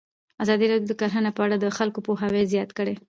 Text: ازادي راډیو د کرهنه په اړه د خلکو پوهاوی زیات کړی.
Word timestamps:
ازادي 0.43 0.65
راډیو 0.71 0.89
د 0.91 0.93
کرهنه 1.01 1.29
په 1.35 1.41
اړه 1.45 1.55
د 1.59 1.65
خلکو 1.77 1.99
پوهاوی 2.07 2.49
زیات 2.53 2.69
کړی. 2.77 2.95